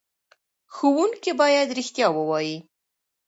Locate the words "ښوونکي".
0.73-1.31